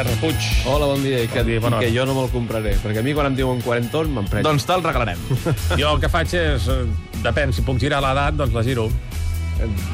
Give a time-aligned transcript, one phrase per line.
[0.00, 0.46] Albert Puig.
[0.64, 1.18] Hola, bon dia.
[1.24, 3.28] I que, Bon dia, bona i que jo no me'l compraré, perquè a mi quan
[3.28, 4.46] em diuen quarenton me'n prenc.
[4.46, 5.20] Doncs te'l regalarem.
[5.80, 6.86] Jo el que faig és, eh,
[7.24, 8.88] depèn, si puc girar l'edat, doncs la giro.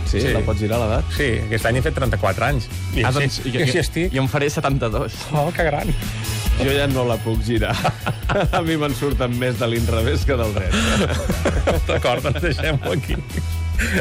[0.06, 0.30] sí, sí.
[0.30, 1.10] la pots girar l'edat?
[1.16, 2.68] Sí, aquest any he fet 34 anys.
[2.94, 4.14] I, Ah, doncs, i així estic.
[4.14, 5.18] Jo en faré 72.
[5.34, 5.90] Oh, que gran.
[6.62, 7.74] Jo ja no la puc girar.
[8.56, 10.78] a mi me'n surten més de l'inrevés que del dret.
[11.90, 13.18] D'acord, doncs deixem-ho aquí.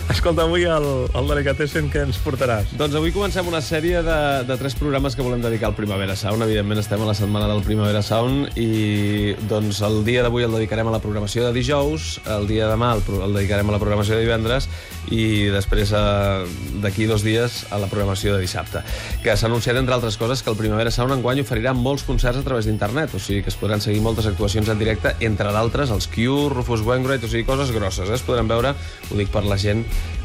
[0.10, 2.72] Escolta, avui el, el Delicatessen què ens portaràs?
[2.80, 6.46] Doncs avui comencem una sèrie de, de tres programes que volem dedicar al Primavera Sound.
[6.46, 10.88] Evidentment estem a la setmana del Primavera Sound i doncs el dia d'avui el dedicarem
[10.88, 14.16] a la programació de dijous, el dia de demà el, el dedicarem a la programació
[14.16, 14.70] de divendres
[15.12, 16.46] i després eh,
[16.84, 18.82] d'aquí dos dies a la programació de dissabte.
[19.24, 22.46] Que s'ha anunciat, entre altres coses, que el Primavera Sound enguany oferirà molts concerts a
[22.46, 26.08] través d'internet, o sigui que es podran seguir moltes actuacions en directe, entre d'altres els
[26.12, 28.10] Cure, Rufus Wainwright, o sigui, coses grosses.
[28.10, 28.18] Eh?
[28.18, 28.74] Es podran veure,
[29.12, 29.65] ho dic per la gent,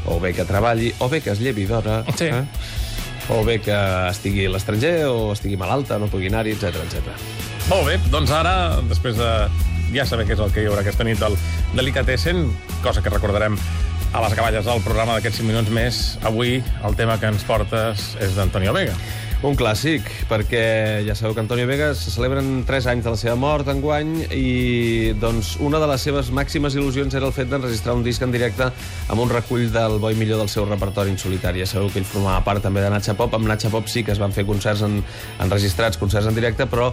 [0.05, 2.25] o bé que treballi, o bé que es llevi d'hora, Sí.
[2.25, 2.43] eh?
[3.29, 3.75] o bé que
[4.09, 7.13] estigui a l'estranger, o estigui malalta, no pugui anar-hi, etc etc.
[7.69, 9.29] Molt bé, doncs ara, després de
[9.93, 11.37] ja saber què és el que hi haurà aquesta nit del
[11.75, 12.49] Delicatessen,
[12.83, 13.55] cosa que recordarem
[14.11, 18.17] a les acaballes del programa d'aquests 5 minuts més, avui el tema que ens portes
[18.19, 18.97] és d'Antonio Vega.
[19.41, 23.33] Un clàssic, perquè ja sabeu que Antonio Vega se celebren 3 anys de la seva
[23.41, 28.03] mort enguany i doncs una de les seves màximes il·lusions era el fet d'enregistrar un
[28.05, 31.63] disc en directe amb un recull del bo i millor del seu repertori en solitari.
[31.65, 33.33] Ja sabeu que ell formava part també de Natxa Pop.
[33.33, 34.99] Amb Natxa Pop sí que es van fer concerts en,
[35.41, 36.91] enregistrats, concerts en directe, però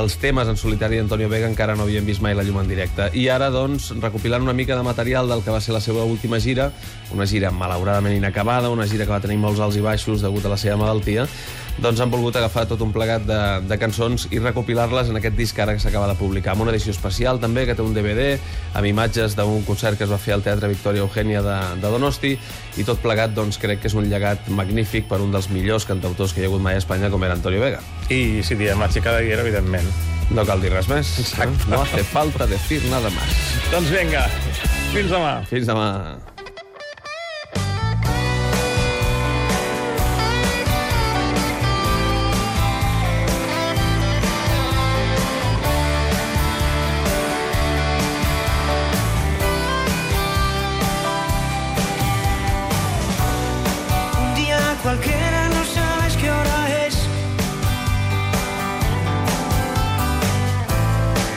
[0.00, 3.10] els temes en solitari d'Antonio Vega encara no havien vist mai la llum en directe.
[3.12, 6.40] I ara, doncs, recopilant una mica de material del que va ser la seva última
[6.40, 6.70] gira,
[7.12, 10.56] una gira malauradament inacabada, una gira que va tenir molts alts i baixos degut a
[10.56, 11.28] la seva malaltia,
[11.78, 15.58] doncs han volgut agafar tot un plegat de, de cançons i recopilar-les en aquest disc
[15.62, 18.34] ara que s'acaba de publicar, amb una edició especial també, que té un DVD,
[18.74, 22.34] amb imatges d'un concert que es va fer al Teatre Victòria Eugènia de, de Donosti,
[22.76, 26.34] i tot plegat doncs, crec que és un llegat magnífic per un dels millors cantautors
[26.34, 27.82] que hi ha hagut mai a Espanya, com era Antonio Vega.
[28.10, 29.88] I si diem de Guiera, evidentment.
[30.30, 31.16] No cal dir res més.
[31.24, 31.70] Exacte.
[31.70, 33.38] No hace falta decir nada más.
[33.72, 34.26] Doncs vinga,
[34.94, 35.40] fins demà.
[35.50, 35.90] Fins demà.
[54.90, 56.96] cualquiera, no sabes qué hora es.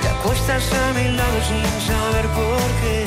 [0.01, 3.05] Te acuestas a mi lado sin saber por qué.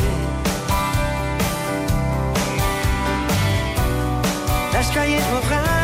[4.72, 5.75] Las calles mojadas.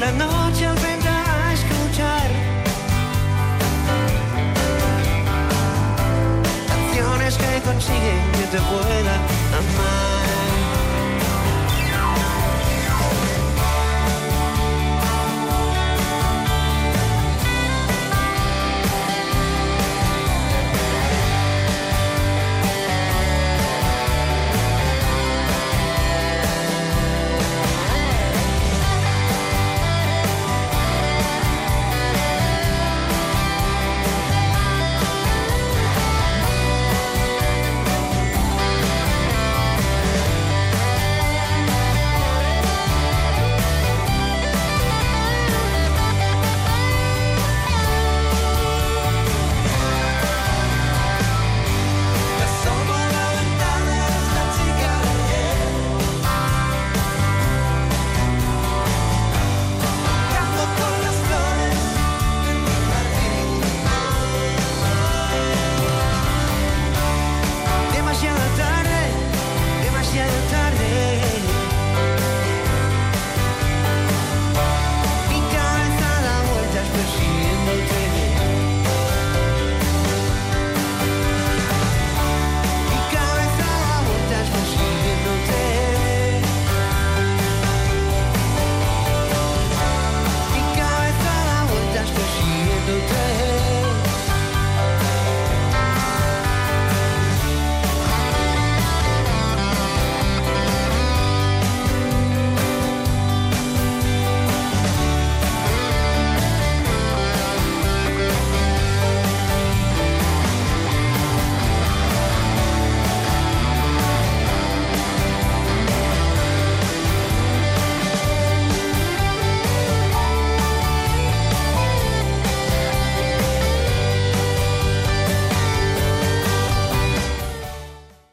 [0.00, 2.28] la noche vendrá a escuchar.
[6.68, 9.35] Canciones que consiguen que te puedan